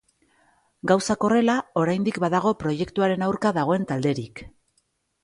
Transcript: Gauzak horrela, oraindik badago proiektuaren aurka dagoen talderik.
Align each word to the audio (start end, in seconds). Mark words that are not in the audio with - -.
Gauzak 0.91 1.25
horrela, 1.27 1.57
oraindik 1.81 2.17
badago 2.23 2.53
proiektuaren 2.63 3.27
aurka 3.27 3.53
dagoen 3.59 3.87
talderik. 3.93 4.43